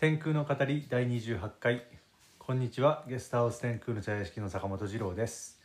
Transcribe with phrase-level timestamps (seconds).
[0.00, 1.82] 天空の語り第28回。
[2.38, 3.04] こんにちは。
[3.08, 5.58] ゲストハウス天空の茶屋敷の坂本二郎です。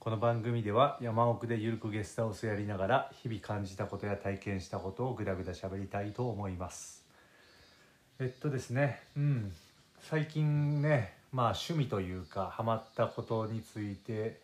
[0.00, 7.04] この番組では山奥でゆるくゲストハウスやりながら日々感じたことや体験したことをぐだぐだ喋りたいと思います。
[8.18, 9.52] えっとですねうん。
[10.00, 14.40] 最近ねまあ趣味というかハマったことについて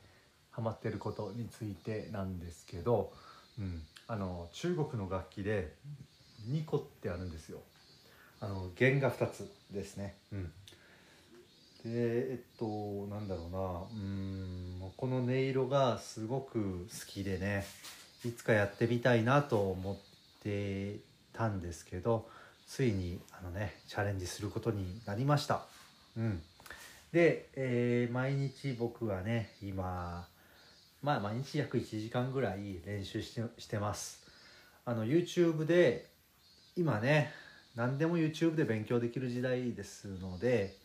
[0.53, 3.13] ハマってることについてなんですけど、
[3.59, 5.73] うん、あの中国の楽器で
[6.47, 7.59] ニコってあるんですよ。
[8.45, 10.51] あの弦が2つですね、うん、で
[11.87, 12.67] えっと
[13.07, 14.03] なんだろうな。
[14.03, 17.65] うんこの音色がすごく好きでね
[18.25, 19.97] いつかやってみたいなと思っ
[20.43, 20.97] て
[21.33, 22.29] たんですけど
[22.69, 25.63] ついにあのねチャレンジすることになりました。
[26.17, 26.43] うん。
[27.13, 30.29] で、えー毎日僕はね今
[31.03, 34.23] まあ毎日約1時間ぐらい練習してしてます。
[34.85, 36.11] あの YouTube で
[36.77, 37.33] 今ね
[37.75, 40.77] 何でも YouTube で勉強できる時代ですので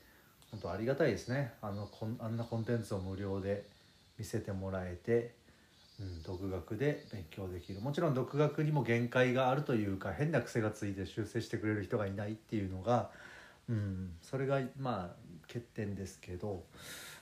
[0.52, 1.54] 本当ありがたいですね。
[1.62, 3.66] あのこんあんなコンテンツを無料で
[4.18, 5.36] 見せてもらえて、
[6.00, 7.82] うん、独学で勉強できる。
[7.82, 13.12] もちろん独学にも限界があるというか変な癖がついて修正してくれる人がいないっていうのが、
[13.70, 15.16] うん、それがまあ
[15.48, 16.64] 欠点ですけど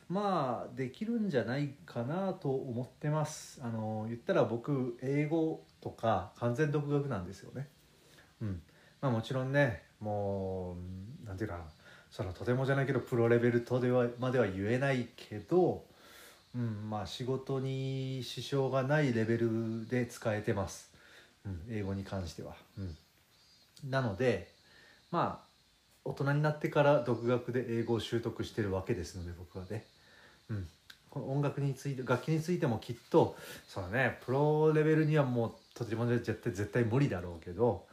[0.07, 3.59] まあできるんじゃないかなと思ってます。
[3.61, 7.67] あの言ったら僕英語とか完全独学なんですよね。
[8.41, 8.61] うん。
[9.01, 10.75] まあもちろんねも
[11.23, 11.59] うなんていうか
[12.11, 15.83] そのとてもじゃないけどプロレベルとではまでは言えないけど、
[16.55, 20.91] うん、まあ仕事に支障がないレベルで使えてます、
[21.45, 24.51] うん、英語に関しては、うん、なので
[25.11, 25.47] まあ
[26.05, 29.85] 大人になってから独学で英語を習得してるわけですので僕はね、
[30.49, 30.67] うん、
[31.09, 33.35] この音楽について楽器についてもきっと
[33.67, 37.85] そのねプロレベルにはもうとても絶対絶対無理だろうけど、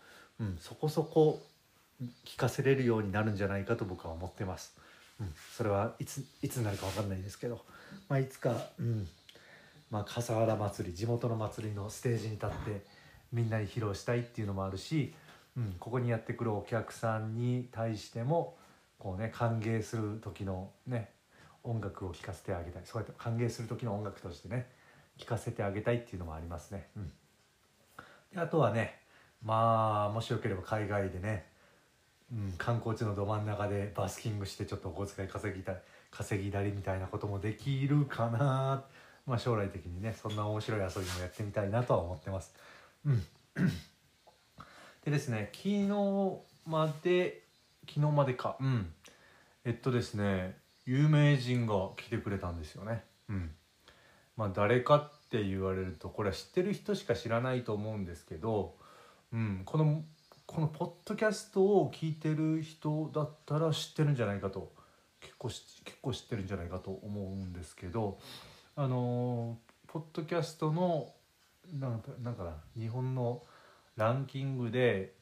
[0.44, 1.40] うん、そこそこ
[2.24, 4.76] 聞かせれるようになるんじゃないかと僕は思ってます、
[5.20, 7.60] うん、それはいついつになるか分かんないですけど、
[8.08, 9.08] まあ、いつか、うん。
[9.90, 12.84] まあ、笠原祭り地元の祭りのステージに立って
[13.32, 15.14] みんなに披露したいっていうのもあるし
[15.56, 18.56] うん、ここにやってくるお客さんに対しても
[18.98, 21.10] こうね歓迎する時のね
[21.62, 22.82] 音楽を聴かせてあげたい。
[22.84, 24.66] そうやって歓迎する時の音楽としてね
[25.16, 26.88] 聴かせてあげたいっていうのもありますね。
[26.96, 27.12] うん、
[28.34, 28.98] であとはね
[29.44, 31.44] まあもしよければ海外でね、
[32.32, 38.84] うん、観光地のど真ん中でバスキングしてちょっとお小遣い稼ぎたい稼ぎだりみたいなこともできるかな
[39.26, 42.54] まあ将来的にねそんな面白い遊びもやってみたいなとは思ってます。
[43.04, 43.22] うん。
[45.04, 45.88] でですね昨日
[46.66, 47.42] まで
[47.86, 48.56] 昨日までか。
[48.60, 48.92] うん。
[49.64, 50.56] えっとですね
[50.86, 53.02] 有名人が来てくれたんですよね。
[53.28, 53.50] うん。
[54.36, 58.74] まあ誰かって言われるとこれは知ってる人しか知らないと思うんですけど、
[59.34, 60.04] うん、この
[60.46, 64.72] このポッドキャストを聞いてる人だったら知ってるんじゃないかと
[65.20, 68.18] 結構し結構知ってるんじゃないかと思うんですけど
[68.76, 69.58] あの
[69.88, 71.08] ポッドキャストの
[71.80, 73.42] なんかなんか日本の
[73.96, 75.14] ランキングで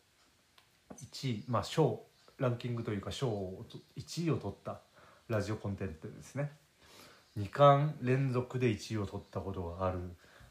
[1.14, 2.02] 1位まあ賞
[2.38, 3.64] ランキングというか賞を
[3.96, 4.80] 1位を取った
[5.28, 6.50] ラジオコンテンツですね。
[7.38, 10.00] 2巻連続で1位を取ったことがある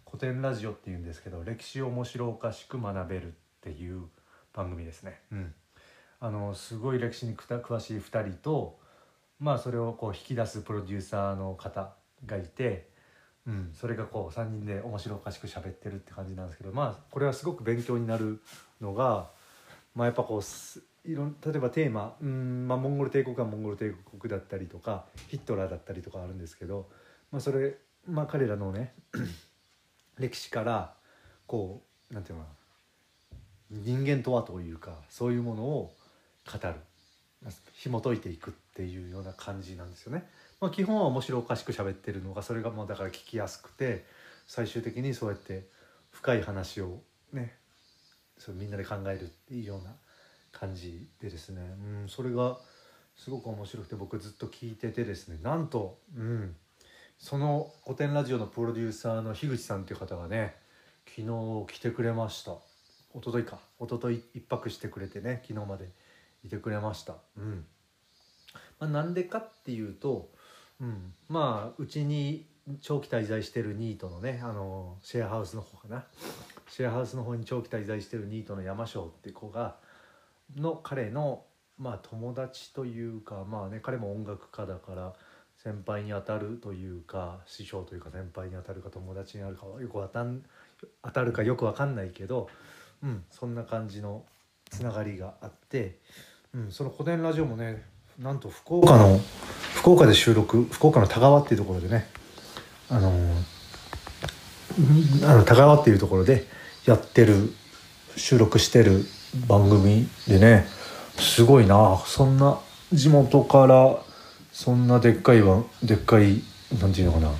[0.07, 3.35] 古典ラジオっていうんですけど歴史を面白おかしく学べる
[3.69, 4.03] っていう
[4.53, 5.21] 番組ですね。
[5.31, 5.53] うん。
[6.19, 8.79] あのすごい歴史に詳しい2人と
[9.39, 11.93] まあそれをこう引き出すプロデューサーの方
[12.25, 12.91] がいて
[13.47, 18.41] うん、それがこう3人で面白おかしく喋ってるって感じなんですけどまあこれはすごく勉強になる
[18.79, 19.29] のが、
[19.95, 26.87] まあ、やっぱこうすいろん例えばテーマ、うんまあ、モンゴル帝国はモンゴル帝国だったりとかヒットラーだったりとかあるんですけど、
[27.31, 27.77] まあ、それ、
[28.07, 28.93] まあ、彼らのね
[30.19, 30.93] 歴史から
[31.47, 32.55] こうなんていうのかな
[33.71, 35.93] 人間とはというかそういうものを
[36.45, 36.75] 語る。
[37.73, 40.29] 紐解いていくっていうような感じなんですよね。
[40.59, 44.05] まあ、基本は面白おかしく喋ってるのがそれがもうだから聞きやすくて
[44.45, 45.65] 最終的にそうやって
[46.11, 46.99] 深い話を
[47.33, 47.55] ね
[48.37, 49.91] そみんなで考えるっていうような
[50.51, 51.61] 感じでですね、
[52.03, 52.59] うん、それが
[53.15, 55.39] すごく面白くて僕ずっと聞いててですね。
[55.41, 56.55] なんと、うん、
[57.17, 60.55] その古典ラジオのプロデューサーの樋口さんっていう方がね
[61.07, 62.70] 昨日来てくれました。
[63.15, 63.59] 一昨日か。
[63.79, 65.89] 一昨日一泊してくれてね昨日まで
[66.43, 67.15] いてくれました。
[67.37, 67.65] うん。
[68.79, 70.29] まあ、なんでかっていうと
[70.81, 72.47] うん、まあうちに
[72.81, 76.03] 長期滞在してるニートのねあのシェアハウスの方かな。
[76.67, 79.75] シェアハウスの方に長期滞在してるニートの山椒って子が
[80.57, 81.43] の彼の
[81.77, 85.13] まあ友達というかまあね彼も音楽家だから
[85.57, 90.43] 先輩に当たるというか師匠というか先輩に当たるか友達になるかよく当たん
[91.03, 92.49] 当たるかよく分かんないけど、
[93.03, 94.23] うん、そんな感じの
[94.69, 95.97] つながりがあって、
[96.53, 97.83] うん、その古典ラジオもね
[98.19, 99.19] なんと福岡の
[99.75, 102.07] 福岡で収録福岡の田川っていうところでね
[102.89, 103.11] あの
[105.25, 106.45] あの田川っていうところで
[106.85, 107.53] やってる
[108.15, 109.05] 収録してる
[109.47, 110.65] 番組でね
[111.17, 112.01] すごいな。
[112.05, 112.59] そんな
[112.91, 113.97] 地元から
[114.51, 116.41] そんなでっかいわでっかい
[116.79, 117.31] なんていうのかな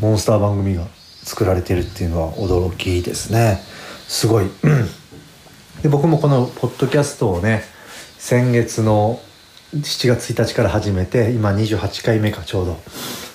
[0.00, 0.86] モンスター番組が
[1.22, 3.60] 作られてるっていうのは驚きですね。
[4.08, 4.46] すごい
[5.82, 7.62] で僕もこのポッドキャストをね
[8.18, 9.20] 先月の
[9.74, 12.78] 7月1日から始めて今28回目かちょうど、ま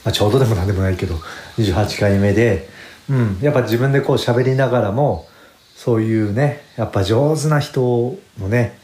[0.05, 1.15] あ、ちょうどでもなんでもないけど
[1.57, 2.67] 28回目で、
[3.09, 5.27] うん、やっぱ自分でこう喋りながらも
[5.75, 8.77] そういうねやっぱ上手な人のね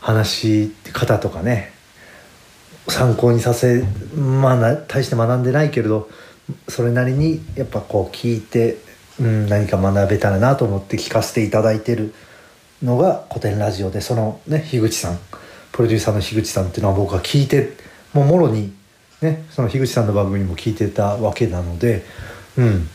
[0.00, 1.72] 話し方とかね
[2.88, 3.84] 参考にさせ
[4.14, 6.08] まあ大して学んでないけれど
[6.68, 8.78] それなりにやっぱこう聞いて、
[9.20, 12.14] うん、何か学べたらなと思って聞かせていただいてる
[12.82, 15.18] のが古典ラジオでそのね樋口さん
[15.72, 17.76] プロデューサーの樋口さんっていうのは僕は聞いて
[18.12, 18.72] もうもろに
[19.20, 22.04] ねその樋口さんの番組も聞いてたわけなので
[22.56, 22.88] うん。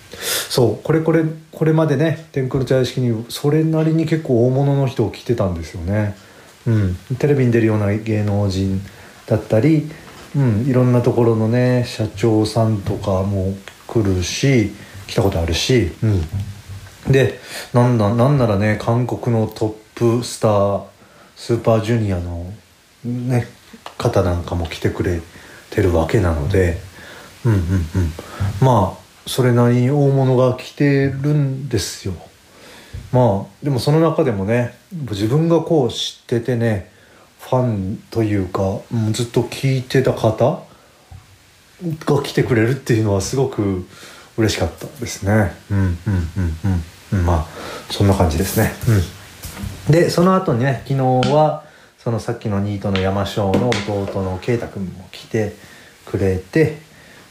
[0.49, 6.15] そうこれこれこれまでね天空の茶屋敷にそれなりに結構大物の人を来てたんですよね。
[6.67, 8.81] うん、テレビに出るような芸能人
[9.25, 9.89] だったり、
[10.35, 13.53] うん、いろんなところのね社長さんとかも
[13.87, 14.73] 来るし
[15.07, 16.21] 来たことあるし、うん、
[17.09, 17.39] で
[17.73, 20.83] なんだなんならね韓国のトップスター
[21.35, 22.51] スーパージュニアの
[23.03, 23.47] ね
[23.97, 25.21] 方なんかも来てくれ
[25.69, 26.77] てるわけなので
[27.45, 27.67] うんうんうん。
[28.61, 32.13] まあそれなりに大物が来てるんですよ。
[33.11, 36.91] まあでもその中でもね自分がこう知っててね
[37.39, 38.79] ファンというか
[39.11, 40.63] ずっと聞いてた方
[42.05, 43.85] が来てくれるっていうのはすごく
[44.37, 45.53] 嬉しかったですね。
[45.69, 45.97] うんうんうん
[46.65, 46.83] うん。
[47.21, 47.47] まあ
[47.91, 48.71] そんな感じですね。
[49.87, 51.63] うん、でその後にね昨日は
[51.99, 55.55] そのさっきのニートの山椒の弟の圭太君も来て
[56.05, 56.79] くれて、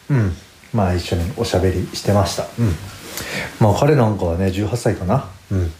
[0.09, 0.33] うん、
[0.73, 2.45] まあ一緒におしゃべりしてました。
[2.59, 2.75] うん、
[3.61, 5.29] まあ彼なんかはね18歳かな。
[5.51, 5.73] うん、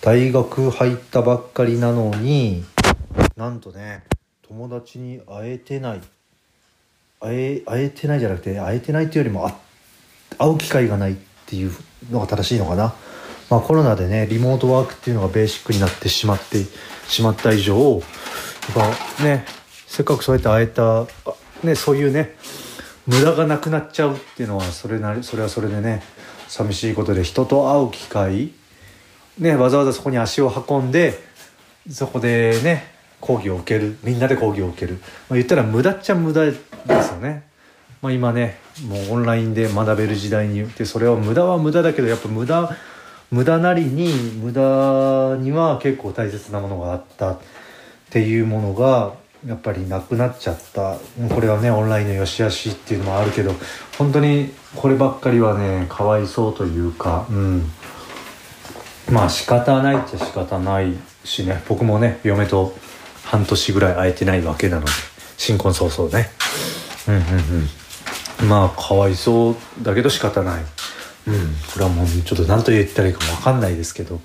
[0.00, 2.64] 大学入ったばっかりなのに
[3.36, 4.04] なんとね
[4.46, 6.00] 友達に会えてない
[7.20, 9.50] 会え会えてないじゃなくて会えてないっていうよりも
[10.38, 11.16] 会う機会がないっ
[11.46, 11.72] ていう
[12.10, 12.94] のが正しいのかな。
[13.50, 16.64] まあ、コロナでねリモートワークっていうのがベーシックになってしまって
[17.08, 18.02] しまった以上やっ
[19.18, 19.46] ぱね
[19.86, 21.06] せっかくそうやって会えた、
[21.62, 22.34] ね、そういうね
[23.06, 26.02] 無駄がなくなっちゃうっていうのはそれなりそれはそれでね
[26.48, 28.52] 寂しいことで人と会う機会、
[29.38, 31.18] ね、わざわざそこに足を運んで
[31.88, 34.98] そこでね講義を受けるみんなで講義を受ける、ま
[35.30, 37.46] あ、言ったら無駄っちゃ無駄ですよね。
[38.02, 42.76] まあ、今ねもうオンラインで学べる時代にってそれは無駄は無駄だけどやっぱ無駄
[43.30, 47.38] 無駄なりに無駄には結構大切なものがあったっ
[48.10, 49.14] ていうものが
[49.46, 50.96] やっぱりなくなっちゃった。
[51.34, 53.52] これはねオンラインの良し悪しっていうのもあるけど
[53.98, 57.70] 本当にこればっかりはねかわいそうというかうん。
[59.10, 60.94] まあ仕方ないっちゃ仕方ない
[61.24, 61.62] しね。
[61.68, 62.74] 僕もね嫁と
[63.24, 64.90] 半年ぐらい会えてないわけなので
[65.36, 66.28] 新婚早々ね。
[67.08, 67.22] うんうん
[68.42, 68.48] うん。
[68.48, 70.64] まあかわいそうだけど仕方ない。
[71.26, 71.34] うん、
[71.72, 74.20] これはもうちょっと何と言ったらいいかも分かんないですけど、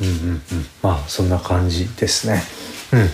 [0.00, 0.42] うんうんうん、
[0.82, 2.42] まあそんな感じですね。
[2.92, 3.08] うん、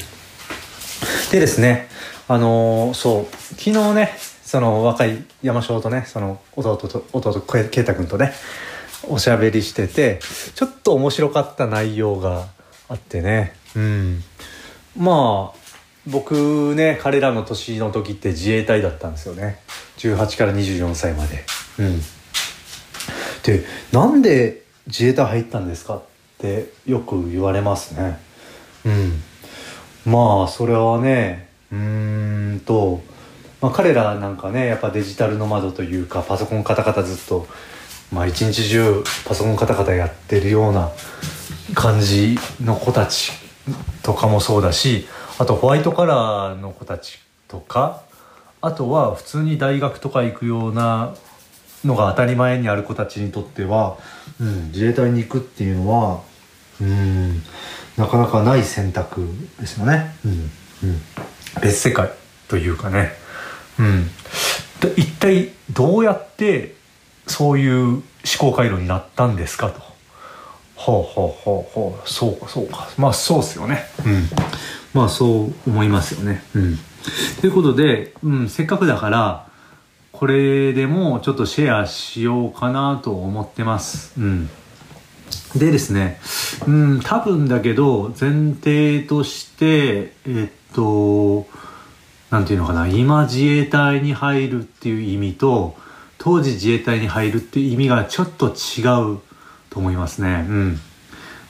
[1.30, 1.88] でですね
[2.28, 4.12] あのー、そう昨日ね
[4.45, 8.33] その若い山椒とねその弟と弟圭太君とね
[9.09, 10.21] おしゃべりしてて
[10.54, 12.47] ちょっと面白かった内容が
[12.88, 14.23] あってね、うん、
[14.97, 15.59] まあ
[16.07, 19.61] 僕ね彼らの年の時って自衛隊だったんですよね。
[19.99, 21.45] 18から24歳まで。
[21.78, 22.00] うん。
[23.42, 26.02] でなんで自衛隊入ったんですかっ
[26.38, 28.18] てよく言われますね。
[28.84, 29.22] うん。
[30.04, 33.00] まあそれはねうんと、
[33.61, 37.46] まあ、彼らなんかねやっぱデジタルの窓というかパソコンカタカタずっと
[38.12, 40.90] まあ一日中パソコンカタカタやってるような
[41.75, 43.32] 感じの子たち
[44.02, 45.06] とかもそうだし
[45.38, 48.02] あとホワイトカラーの子たちとか
[48.61, 51.14] あとは普通に大学とか行くような
[51.85, 53.97] のが当たり前にある子たちにとっては、
[54.41, 56.21] うん、自衛隊に行くっていうのは
[56.81, 57.43] うん
[57.97, 59.27] なかなかない選択
[59.61, 61.01] ですよね、うんうん、
[61.61, 62.11] 別世界
[62.49, 63.12] というかね、
[63.79, 64.11] うん、
[64.97, 66.75] 一体どうやって
[67.27, 68.03] そういう思
[68.39, 69.81] 考回路になったんですかと。
[70.75, 72.09] ほうほうほうほう。
[72.09, 72.89] そうかそうか。
[72.99, 73.85] まあそうっすよね。
[74.05, 74.29] うん。
[74.93, 76.43] まあそう思いますよね。
[76.55, 76.79] うん。
[77.41, 79.47] ということで、うん、せっかくだから
[80.23, 84.12] これでもちょっとシェアしようかなと思ってます。
[84.21, 84.49] うん。
[85.57, 86.21] でですね、
[86.64, 91.49] うん、多分だけど前提として、えっと
[92.31, 95.75] なんていうのかな今自衛隊に入るっていう意味と
[96.19, 98.83] 当時自衛隊に入るっていう意味がちょっと違
[99.17, 99.19] う
[99.71, 100.47] と思いますね。
[100.49, 100.81] うん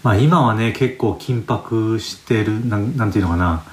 [0.03, 3.65] まあ、今はね結構緊迫してるなんなんていうのかな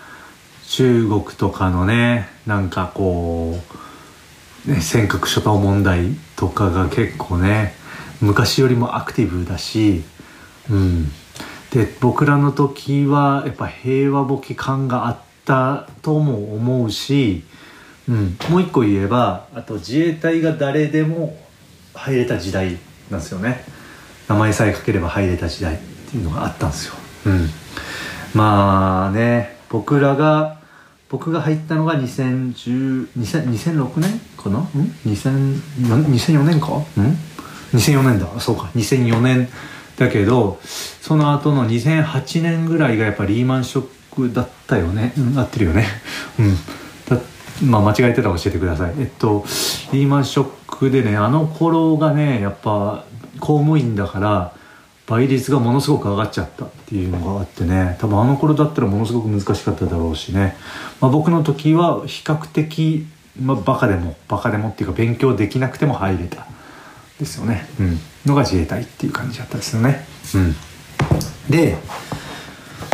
[0.68, 3.89] 中国とかのねなんかこう、
[4.66, 7.74] ね、尖閣諸島問題とかが結構ね
[8.22, 10.04] 昔よりもアクティブだし、
[10.70, 11.06] うん、
[11.72, 17.44] で僕らの時はやっぱ平和ボケ感があったとも思うし、
[18.08, 21.38] うん、もう一個言えばあと自衛隊が誰でも
[21.94, 22.78] 入れた時代
[23.10, 23.64] なんですよね。
[24.30, 25.78] 名前さえ書ければ入れた時代っ
[26.12, 26.94] ていうのがあったんですよ、
[27.26, 27.50] うん、
[28.36, 30.60] まあね僕らが
[31.10, 34.64] 僕が入ったのが2010 2006年かなん
[35.06, 36.68] 2004年か？
[36.68, 36.84] ん
[37.74, 38.40] ？2004年だ。
[38.40, 38.70] そうか。
[38.76, 39.50] 2004年
[39.98, 40.60] だけど
[41.02, 45.14] その後の2008年ぐらいがやっぱリーマンショックだったよね。
[45.18, 45.86] うん合ってるよね。
[46.40, 46.58] うん。
[47.70, 48.94] まあ間違えてたら教えてください。
[49.00, 49.44] えっと
[49.92, 53.04] リーマンショックでねあの頃がねやっぱ
[53.40, 54.54] 公務員だから
[55.08, 57.98] 倍率がものすごく上がっちゃったっていうのがあってね。
[58.00, 60.56] 多分あの頃だったらものすごく難しかっただろうしね、
[61.02, 63.08] まあ、僕の時は比較的、
[63.42, 66.48] まあ、バカでもバカでもっていうか勉強できなくても入れた。
[67.20, 70.06] ですよね、うん、のが自衛隊っていう感じだったですよね。
[70.36, 70.56] うん、
[71.50, 71.76] で、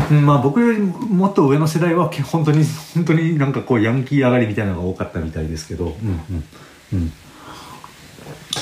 [0.10, 6.44] まあ、僕よりもっと上の世代は本当に本当になんかこうヤンキー上がりみたいなのが多かったみたいですけど、うんうん
[6.94, 7.12] うん、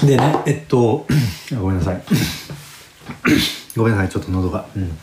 [0.05, 1.07] でねえっと
[1.57, 2.03] ごめんなさい。
[3.75, 4.65] ごめんなさいちょっと喉が。
[4.75, 4.97] うん、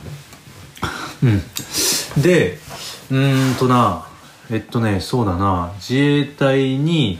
[1.22, 2.58] うん、で
[3.10, 4.04] うんとな
[4.50, 5.73] えっとねそうだな。
[5.76, 7.19] 自衛隊に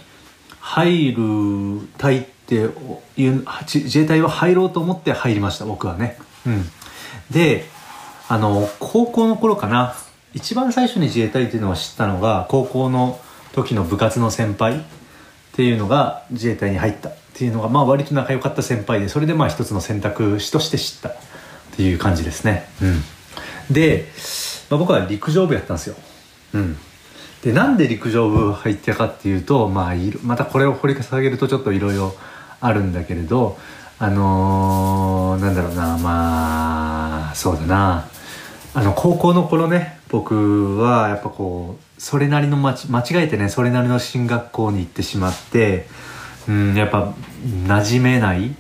[0.61, 2.65] 入る隊ってい
[3.29, 6.19] う自衛隊は入ろうと思って入りました僕はね。
[6.47, 6.65] うん。
[7.31, 7.67] で
[8.29, 9.95] あの高校の頃かな。
[10.33, 13.19] 一番最初に自衛隊っていうのを知ったのが高校の
[13.53, 14.83] 時の部活の先輩っ
[15.55, 17.09] ていうのが自衛隊に入った。
[17.09, 21.15] っていうのがまあ割と仲良かった先輩でそれでまあ一つの選択肢として知った。
[21.71, 22.69] っていう感じですね。
[22.83, 24.07] うん、で、
[24.69, 25.97] まあ、僕は陸上部やったんですよ。
[26.53, 26.77] うん、
[27.43, 32.15] でなんで陸上部入ったかっていうと、まあ、またこれを掘り下げるとちょっといろいろ
[32.61, 33.57] あるんだけれど
[33.99, 38.09] あのー、なんだろうなまあそうだな。
[38.73, 45.87] あの高校の頃ね僕はやっぱこうそれなりの間違えてねそれなりの進学校に行ってしまって
[46.49, 47.13] うんやっぱ
[47.67, 48.55] 馴染めない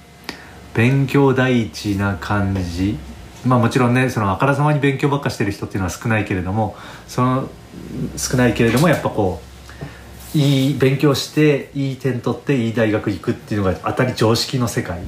[0.75, 2.99] 勉強第一な感じ。
[3.47, 6.77] まあもちろんねそのあからさまに勉強ばっかしてる人っていうのは少ないけれども
[7.09, 7.49] その
[8.17, 9.41] 少ないけれどもやっぱこ
[10.35, 15.01] ういい勉強していい点取っていい大学行くっていうのが当たり常識の世界。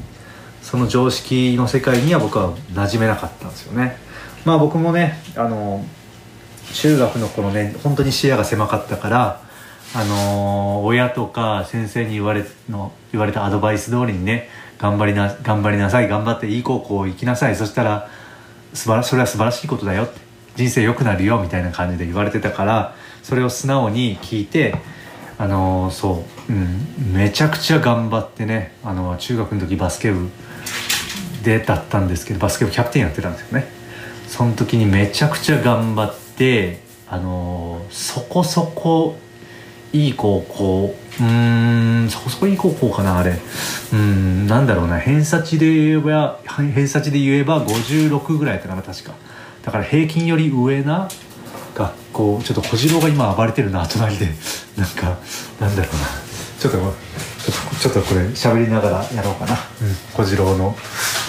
[0.63, 3.97] その常識の世界には僕は馴染めなかったんですよね。
[4.45, 5.85] まあ僕もねあの
[6.73, 9.43] 中学の頃ね本当に視野が狭かったから
[9.95, 17.57] あの親とか先生に言われの言われたアドバイス通りにね頑張りな頑張りなさい頑張っていい高校行きなさい。
[17.57, 18.09] そしたら
[18.73, 20.32] 素晴らそれは素晴らしいことだよって。
[20.57, 24.75] 人生良くなるよみたいな感じで言われてたからそれを素直に聞いて
[25.39, 30.29] あのそう、うん、めちゃくちゃ頑張ってねあの中学の時バスケ部
[31.43, 33.67] でだったんですけどバスケ部キャプテンやってたんですよね。
[34.29, 39.19] その時にめちゃくちゃ頑張ってあのそこそこ
[39.93, 43.35] いい高校うんそこそこいい高校かなあれ。
[43.93, 49.15] うんなんだろうな偏差値で言えば偏差値で言えば56ぐらいやったかな確か。
[49.63, 51.09] だから平均より上な
[51.75, 54.29] 学校ちょっと小次郎が今暴れてるな隣で。
[54.77, 55.19] なんか
[55.61, 56.09] なんだろうな。
[56.59, 56.79] ちょっと
[57.81, 60.77] ちょっとこれ喋りながらやろうかな、うん、小次郎の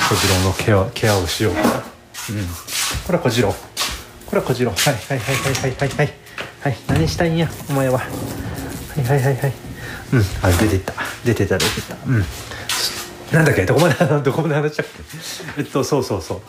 [0.09, 1.55] 小次郎のケアケアをしよう。
[1.55, 1.83] かな、うん、
[3.05, 3.49] これは小次郎。
[3.49, 4.71] これは小次郎。
[4.71, 6.13] はいはいはいはいはいはい
[6.61, 6.77] はい。
[6.87, 7.97] 何したいんやお前は。
[7.97, 8.05] は
[9.01, 9.53] いはいはいはい。
[10.13, 10.25] うん。
[10.41, 10.93] あ出てった。
[11.25, 11.97] 出てた出てた。
[12.05, 12.25] うん。
[13.33, 13.65] なんだっけ？
[13.65, 14.85] どこまでどこまで話したっ
[15.55, 15.61] け？
[15.61, 16.41] えっとそうそうそう。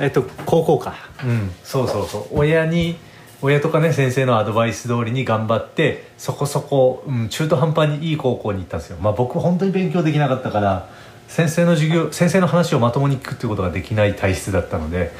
[0.00, 0.94] えっと高校か。
[1.24, 1.50] うん。
[1.62, 2.38] そうそうそう。
[2.38, 2.96] 親に
[3.42, 8.98] 親とかね先生のアドバイス通りに頑張ってそこそこ、うん、中途半端にいい高校に行ったんですよ。
[9.00, 10.88] まあ僕本当に勉強できなかったから
[11.28, 15.12] 先生の授業先生の話をまともに聞くっていうことができない体質だったので、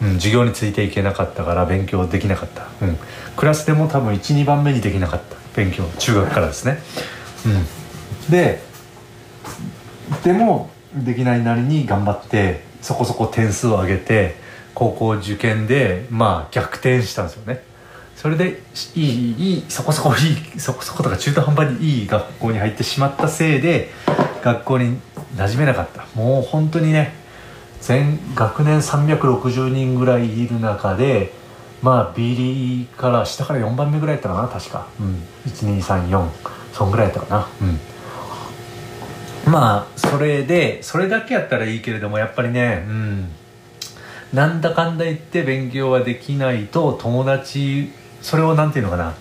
[0.00, 2.96] うん、授業についていけなかったから勉強できなかった、うん、
[3.36, 5.36] クラスでも多分12番目にできなかった。
[5.56, 6.78] 勉強中学からですね、
[7.46, 8.62] うん、で
[10.22, 14.36] でもできないなりに頑張ってそこそこ点数を上げて
[14.74, 17.62] 高校受験でまあ逆転したんですよね。
[18.16, 18.60] それで
[18.96, 23.90] いいいいそこそこいいそこそことか中途半端にいい学校に入ってしまったせいで
[24.42, 24.98] 学校に
[25.36, 26.06] 馴染めなかった。
[26.14, 27.12] もう本当にね
[27.80, 31.32] 全学年360人ぐらいいる中で
[31.82, 36.28] まあ B リーから下から4番目ぐらいやったかな確か、うん、1234
[36.72, 37.48] そんぐらいやったかな。
[37.60, 37.78] うん。
[39.48, 43.28] まあそれでそれだけやったらいいけれどもやっぱりねうん。
[44.32, 47.90] なんだかんだ言って勉強はできないと友達
[48.20, 49.14] それをなんていうのかな。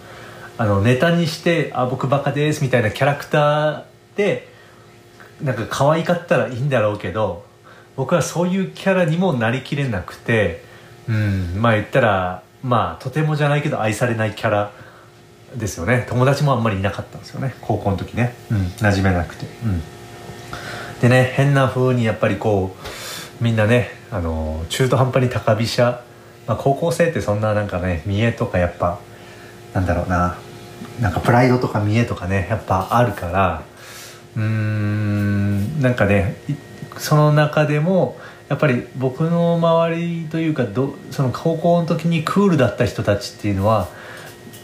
[0.60, 3.84] あのネタにして「あ僕バカです」みたいなキャラクター
[4.16, 4.50] で
[5.42, 7.46] なんか可愛かったらいいんだろうけど
[7.96, 10.64] 僕はそういうキャラにもなりきれなくて
[11.08, 11.54] うん。
[11.58, 14.72] まあ言ったらまあとてもじゃないけど愛されないキャラ
[15.56, 16.06] ですよね。
[16.10, 19.82] 友達もあんまりいなかったんですよね高校の時ね、うん、馴染めなくて、うん、
[21.02, 22.76] でね変な風にやっぱりこ
[23.42, 26.04] うみんなねあの中途半端に高飛車、
[26.48, 29.00] まあ、高校生ってそんななんかね見栄とかやっぱ
[29.74, 30.38] なんだろうな
[31.00, 33.64] なんかプライドとか見栄とかねやっぱあるから
[34.36, 36.38] うーんなんかね
[36.98, 38.18] その中でも
[38.50, 43.90] やっぱり僕の周りというかどその高校の時にクールだった人たちっていうのは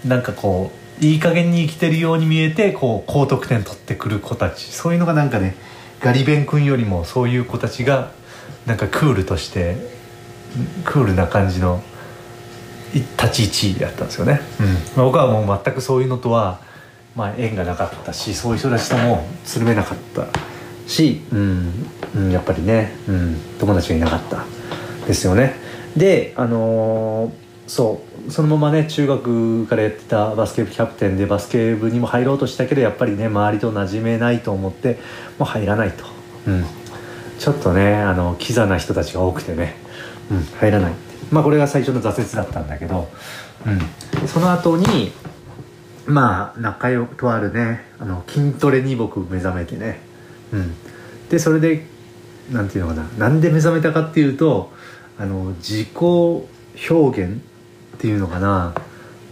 [0.06, 0.72] なんかこ
[1.02, 4.72] ういい加減に生きてるように見えてこう高得点取ってくる子たち。
[4.72, 5.56] そういうのがなんかね
[6.04, 8.12] ガリベン君よりもそういう子たちが
[8.66, 9.78] なんかクールとして
[10.84, 11.82] クールな感じの
[12.94, 14.68] 立ち位置だったんですよね、うん。
[14.68, 16.60] まあ、僕はもう全くそういうのとは、
[17.16, 20.28] まあ、縁がなかったしそういう人たちともつるめなかった
[20.88, 21.88] し、うん。
[22.16, 24.44] うん、やっぱりね、うん、友達がいなかった。
[25.08, 25.56] ですよね。
[25.96, 35.00] であのーそうそのままね中学からやってたバスケ部キャプテンでバスケ部にも入ろうとしたけどやっぱりね周りと馴染めないと思って
[35.40, 36.06] もう入らないと、
[36.48, 36.66] うん、
[37.40, 39.76] ちょっとねあのキザな人たちが多くてね、
[40.30, 40.94] うん、入らない。
[41.32, 43.08] まあこれが最初の挫折だったんだけど、
[43.66, 45.12] うん、その後に
[46.06, 50.00] まあ仲良くとあるねあの筋トレに僕目覚めてね、
[50.52, 50.76] うん、
[51.30, 51.88] でそれで
[52.52, 53.04] なんていうのかな。
[53.18, 54.72] なんで目覚めたかっていうと
[55.18, 57.42] あの自己表現
[57.96, 58.74] っていうのかな。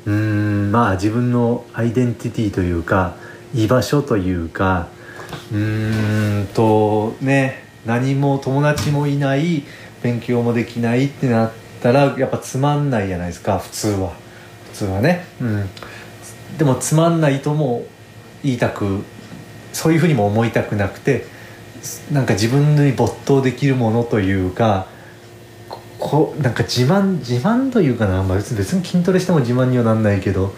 [0.06, 3.16] うんまあ自分のアイデンティティというか
[3.54, 4.88] 居場所というか
[5.54, 9.64] うんとね何も友達もいない
[10.02, 14.14] 勉強もできないってなったらやっぱつまんないじゃないですか普通は。
[14.72, 15.26] 普通はね。
[15.40, 15.70] うん。
[16.58, 17.86] でもつまんないとも
[18.44, 19.04] 言いたく
[19.74, 21.26] そういうふうにも思いたくなくて
[22.12, 24.88] なんか自分に没頭できるものというか
[26.02, 30.54] こなんか自慢自慢というかな、まあ、別に別に筋トレしても自慢にはなんないけど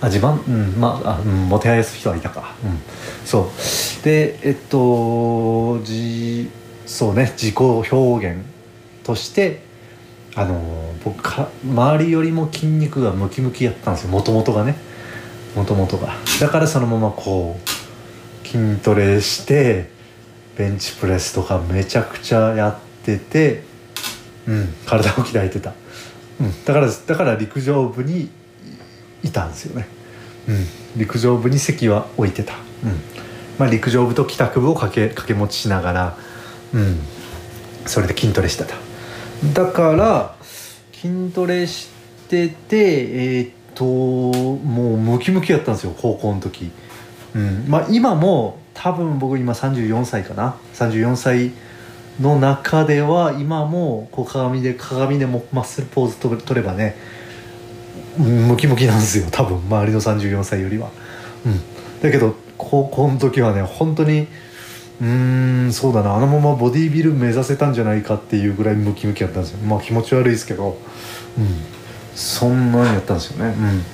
[0.00, 2.78] あ自慢うんまああ、うん、もてはやす人はいたか、うん、
[3.24, 4.04] そう。
[4.04, 6.50] でえっとじ
[6.84, 8.44] そうね自己表現
[9.04, 9.62] として
[10.34, 10.60] あの
[11.04, 14.10] 僕か周りよりも筋肉がムキムキやったんですよ。
[14.10, 14.76] もともとがね。
[15.54, 16.14] もともとが。
[16.40, 19.90] だからそのままこう筋トレして
[20.56, 23.64] ベンチプレスとかめちゃくちゃやってて、
[24.86, 25.74] 体を鍛えてた、
[26.40, 28.30] うん、だからだから陸上部に
[29.22, 29.86] いたんですよね、
[30.48, 32.60] うん、陸上部に席は置いてた、うん。
[33.58, 36.18] まあ、陸上部と帰宅部を掛け掛け持ちしながら、
[36.72, 36.98] うん、
[37.86, 38.74] それで筋トレしてた。
[39.52, 40.36] だから
[40.92, 41.88] 筋トレし
[42.28, 46.70] ててえーっともうムキムキやったんですよ高校の時、
[47.34, 47.64] うん。
[47.68, 50.56] まあ、今も多分僕今34歳かな。
[50.74, 51.50] 34歳
[52.20, 56.96] の中では今もこう鏡で鏡でもマッスルポーズと取ればね
[58.18, 59.58] ムキムキなんですよ多分。
[59.58, 60.90] 周りの34歳よりは、
[61.46, 61.60] うん、
[62.02, 64.26] だけど高校の時はね本当に
[65.00, 66.16] うーんそうだな。
[66.16, 69.58] あのままボディービル目指せたんじゃないかっていうぐらいムキムキやったんですよ。
[69.58, 70.76] まあ気持ち悪いですけど、
[71.38, 71.46] うん、
[72.16, 73.84] そんなんやったんですよね、うん、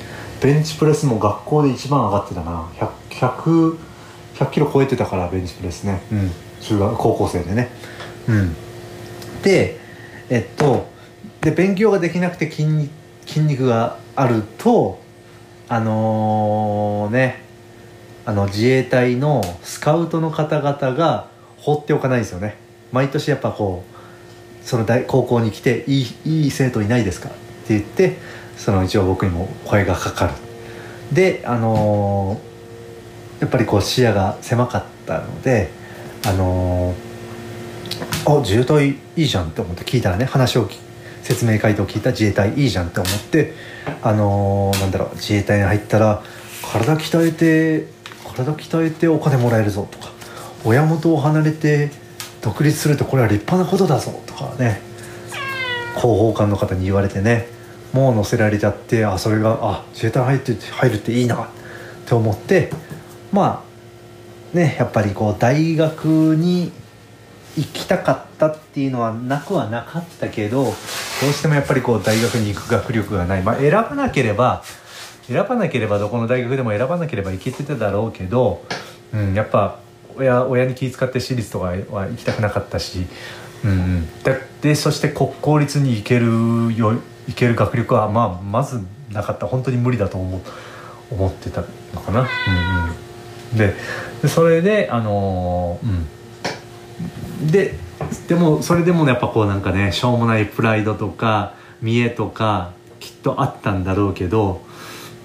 [0.41, 2.67] ベンチプレスも学校で一番上がってたな。
[2.79, 3.79] 100, 100,
[4.37, 6.31] 100キロ超えてたからベンチプレスね、うん、
[6.63, 7.69] 中学高校生でね、
[8.29, 8.55] うん、
[9.43, 9.79] で
[10.31, 10.87] えっと
[11.41, 12.91] で勉強ができなくて筋肉
[13.27, 15.01] 筋肉があると
[15.69, 17.43] あのね
[18.27, 22.57] あの自衛隊のスカウトの方々が放っておかないですよね。
[22.93, 27.29] 毎年やっぱこうその大高校に来ていいいい生徒いないですか？
[27.29, 28.17] って言って
[28.57, 30.33] その一応僕にも声がかかる。
[31.13, 32.55] であのー
[33.41, 35.71] やっぱりこう視野が狭かったので
[36.27, 36.95] あのー
[38.27, 40.69] あ自衛隊いいじゃんって思って聞いたらね話を
[41.23, 43.55] 説明回答を聞いた自衛隊いいじゃんって思って
[44.03, 46.23] あのーなんだろう自衛隊に入ったら
[46.63, 47.89] 体鍛えて
[48.37, 50.13] 体鍛えてお金もらえるぞとか
[50.65, 51.91] 親元を離れて
[52.43, 54.81] 独立するとこれは立派なことだぞとかね
[55.97, 57.47] 広報官の方に言われてね
[57.93, 61.49] もう乗せられちゃってあそれがあ自衛隊入って入るっていいなっ
[62.07, 62.71] て思って
[63.33, 63.65] ま
[64.53, 66.73] あねやっぱりこう大学に
[67.57, 70.75] 行きたかったっていうのはなくはなかったけどどう
[71.33, 74.65] してもやっぱりこう大学に行く学力がない、まあ、選ばなければ
[75.27, 78.65] 選ばなければどこの大学でも選ばなければ行けてただろうけど、
[79.13, 79.79] うん、やっぱ
[80.17, 83.07] 親親に気遣って私立とかは行きたくなかったし、
[83.65, 84.09] うんうん、
[84.61, 86.27] でそして国公立に行ける
[86.77, 89.47] よ行ける学力は、まあ、まずなかった。
[89.47, 90.41] 本当に無理だと思う
[91.11, 91.63] 思ってた
[91.95, 92.21] のかな。
[92.21, 92.27] うん
[93.53, 93.75] うん、で
[94.29, 96.07] それであのー、うん、
[97.41, 97.75] で
[98.29, 104.63] でもそれでもやっぱこうなんかねしょうもないプライドとか見栄とかきっとあったんだろうけど、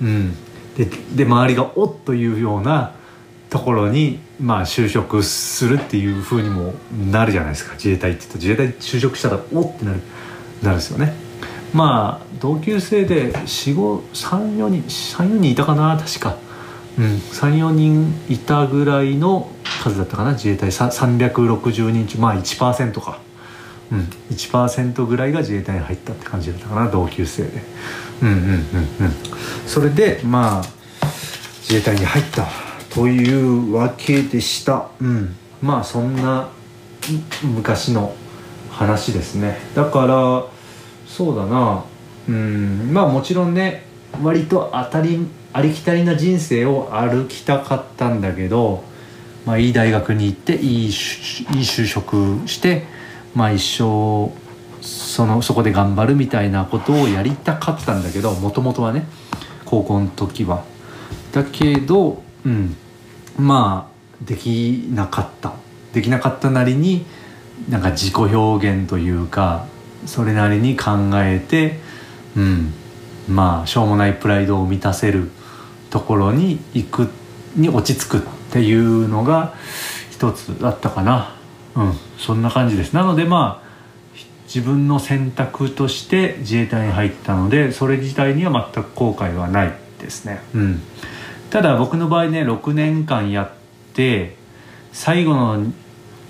[0.01, 0.35] うん、
[0.75, 2.93] でで周りが「おっ」というような
[3.49, 6.73] ところに、まあ、就職するっていうふうにも
[7.11, 7.73] なるじゃないですか。
[7.73, 10.01] 自衛隊って言うと自衛隊就職したら「おっ」ってなる
[10.61, 11.13] なるんですよね。
[11.73, 16.37] まあ同級生で4534人34人いたかな確か、
[16.97, 19.49] うん、34人いたぐらいの
[19.83, 20.31] 数だったかな？
[20.31, 20.69] 自衛隊。
[20.69, 23.19] 360人中まあ1%か、
[23.91, 23.99] うん、
[24.31, 27.61] 1%ぐらいが自衛隊に入ったって感じだったかな同級生で。
[28.21, 28.65] うんうんうんうん。
[29.65, 30.63] それでまあ
[31.61, 32.47] 自衛隊に入った
[32.93, 34.89] というわけでした。
[34.99, 35.35] うん。
[35.61, 36.49] まあそんな
[37.43, 38.13] 昔の
[38.71, 39.57] 話ですね。
[39.75, 40.45] だから
[41.07, 41.85] そうだな。
[42.27, 42.91] うん。
[42.91, 43.85] まあもちろんね
[44.21, 48.83] 割と当たりありきたりな人生を歩きたかったんだけど
[49.45, 52.83] まあ、いい大学に行っていいいい就職して、
[53.33, 54.31] まあ、一生
[54.81, 59.07] そのそこで頑張るみたいなことをやりたかったんだけどもともとはね
[59.65, 60.63] 高校の時は。
[61.31, 62.75] だけど、うん、
[63.37, 65.53] まあできなかった
[65.93, 67.05] できなかったなりに
[67.69, 69.65] なんか自己表現というか
[70.05, 71.79] それなりに考えて、
[72.35, 72.73] うん、
[73.27, 75.31] まあしょうもないプライドを満たせる
[75.89, 77.09] ところに行く
[77.55, 78.21] に落ち着くっ
[78.51, 79.55] ていうのが
[80.11, 81.35] 一つだったかな。
[81.75, 81.93] うん。
[82.17, 82.93] そんな感じです。
[82.93, 83.69] なのでまあ
[84.45, 90.41] 自分の選択として自衛隊に入ったのでそれ自体には全く後悔はないですね。
[90.53, 90.81] うん。
[91.49, 94.35] ただ僕の場合ね6年間やって
[94.91, 95.71] 最後の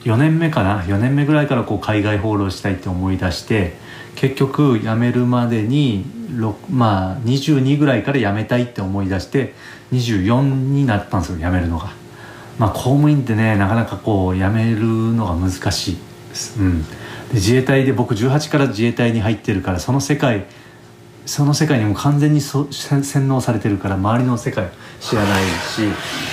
[0.03, 0.81] 4年目かな。
[0.83, 3.77] 4年目ぐらいからこう海外放浪したいって思い出して
[4.19, 6.03] 結局辞めるまでに
[6.69, 9.53] まあ22ぐらいから辞めたいって思い出して
[9.93, 11.93] 24になったんですよ辞めるのが。
[12.57, 15.97] まあ、公務員ってねなかなかこう辞めるのが難しい。
[16.27, 16.89] です、うん、で
[17.35, 20.45] 自衛隊で僕18から自衛隊に入ってるからその世界
[21.25, 25.83] その世界にも完全にそ洗脳されてるから周りの世界知らないし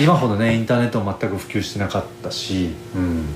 [0.03, 3.27] 今ほどねインターネットも全く普及してなかったし、うん、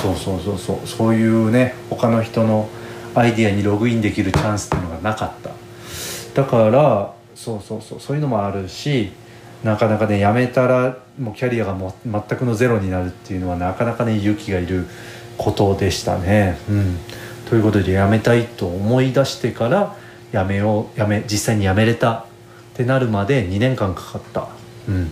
[0.00, 0.86] そうそうそうそう。
[0.86, 2.70] そういうね他の人の
[3.14, 5.50] アイディアにログインできるチャンスっていうのがなかった
[6.34, 9.12] だからそうそうそうそういうのもあるし
[9.64, 14.86] なかなかねやめたらもうキャリアがも全くのゼロになるっていうのはなかなかね勇気がいる
[15.38, 16.58] ことでしたね。
[16.68, 16.98] うん、
[17.48, 19.96] ということでやめたいと思い出してから
[20.32, 22.24] やめようやめ実際にやめれたっ
[22.74, 24.48] てなるまで2年間かかった、
[24.88, 25.10] うん、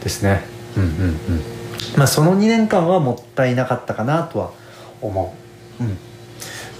[0.00, 0.42] ですね。
[0.76, 1.58] うんうんうん
[1.96, 4.50] まあ、その2年間はもったいなかったかなとは
[5.00, 5.34] 思
[5.80, 5.84] う。
[5.84, 5.98] うん、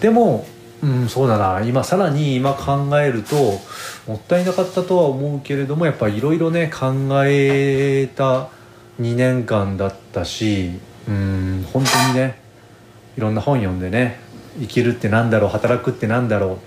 [0.01, 0.47] でも
[0.83, 1.61] うん、そうだな。
[1.65, 3.35] 今さらに今考えると
[4.07, 6.93] もったいなかったとは思うけれどもやっぱいろいろね考
[7.25, 8.49] えた
[9.01, 12.41] 2年間だったしうん本当にね
[13.17, 14.21] いろんな本読んでね
[14.61, 16.59] 生きるってなんだろう働くってなんだろう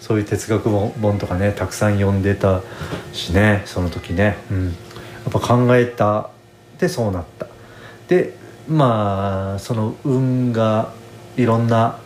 [0.00, 2.62] そういう哲学本とかねたくさん読んでた
[3.12, 4.72] しねその時ね、うん、や
[5.28, 6.30] っぱ考えた
[6.78, 7.48] でそうなった。
[8.06, 8.34] で
[8.66, 10.92] まあその運が
[11.36, 11.98] いろんな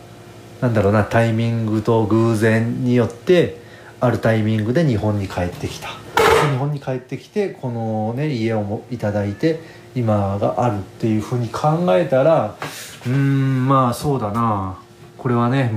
[0.63, 3.57] なんだろうなタイミングと偶然によって
[3.99, 5.89] あるタイミングで日本に帰ってきた。
[5.89, 9.59] 日本に帰ってきてこのね家をもいただいて
[9.93, 12.55] 今があるっていうふうに考えたら
[13.05, 14.79] うんまあそうだな。
[15.17, 15.69] これはね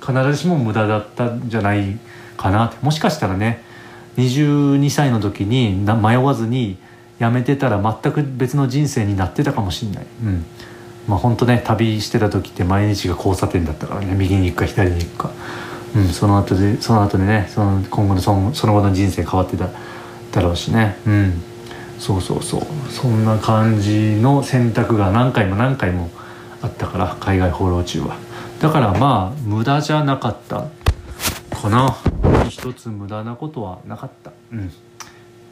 [0.00, 1.96] 必ずしも無駄だったんじゃない
[2.36, 2.84] かなって。
[2.84, 3.62] もしかしたらね
[4.16, 6.78] 22歳の時に迷わずに
[7.20, 10.06] 辞めてたら全く別の人生になってたかもしれない。
[10.24, 10.44] うん。
[11.08, 15.30] まあ本当ね旅してた時って毎日が交差点だったからね右に行くか左に行くか、
[15.96, 19.68] うん、その後でその後でねその今後のそのその後の人生変わってた
[20.32, 20.96] だろうしね。
[21.06, 21.42] うん。
[21.98, 22.62] そうそうそう。
[22.90, 26.10] そんな感じの選択が何回も何回も
[26.60, 28.16] あったから海外放浪中は。
[28.60, 30.66] だからまあ無駄じゃなかった。
[31.56, 31.96] かな。
[32.48, 34.32] 一つ無駄なことはなかった。
[34.52, 34.72] うん。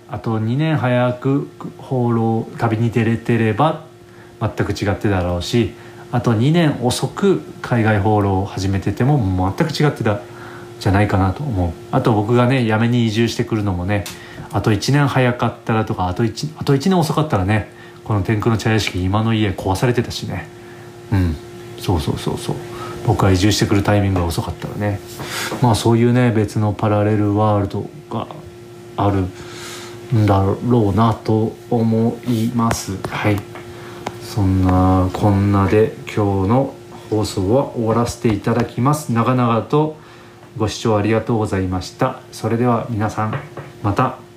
[0.09, 3.85] あと2年早く放浪旅に出れてれば
[4.41, 5.75] 全く違ってだろうし
[6.13, 9.19] あと2年遅く海外放浪を始めてても
[9.57, 10.21] 全く違ってた
[10.81, 11.73] じゃないかなと思う。
[11.93, 14.05] あと僕がね辞めに移住してくるのもね
[14.51, 17.71] あと1年早かったらとかあと 1, あと1年遅かったらね
[18.03, 20.49] この天空の茶屋敷今の家壊されてたしね。
[21.13, 21.37] うん。
[21.79, 22.57] そうそうそうそう。
[23.07, 25.01] 僕が移住してくるタイミングが遅かったらね。
[25.63, 28.27] まあそういうね別のパラレルワールドが
[28.97, 29.27] ある
[30.17, 32.97] んだろうなと思います。
[33.07, 33.50] はい。
[34.31, 36.75] そんなこんなで今日の
[37.11, 39.13] 放送は終わらせていただきます。
[39.13, 39.97] 長々と
[40.57, 42.21] ご視聴ありがとうございました。
[42.31, 43.35] それでは皆さん
[43.83, 44.30] また。